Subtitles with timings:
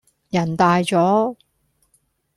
[0.31, 1.35] 人大咗